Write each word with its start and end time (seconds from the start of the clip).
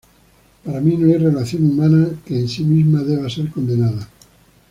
Para 0.65 0.81
mí 0.81 0.97
no 0.97 1.05
hay 1.05 1.17
relación 1.19 1.63
humana 1.69 2.07
que 2.25 2.39
en 2.39 2.49
sí 2.49 2.63
misma 2.63 3.03
deba 3.03 3.29
ser 3.29 3.51
condenada. 3.51 4.09